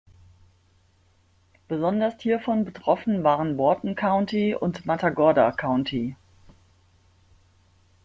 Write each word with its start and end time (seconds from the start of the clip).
Besonders 1.67 2.15
hiervon 2.21 2.65
betroffen 2.65 3.21
waren 3.23 3.59
Wharton 3.59 3.93
County 3.93 4.55
und 4.55 4.83
Matagorda 4.87 5.51
County. 5.51 6.15